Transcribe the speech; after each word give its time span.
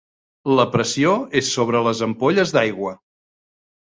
La 0.59 0.63
pressió 0.75 1.11
és 1.43 1.51
sobre 1.57 1.83
les 1.89 2.03
ampolles 2.07 2.57
d'aigua. 2.59 2.95